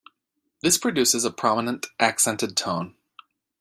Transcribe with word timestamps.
This 0.61 0.79
produces 0.79 1.25
a 1.25 1.29
prominent, 1.29 1.85
accented 1.99 2.57
tone. 2.57 2.95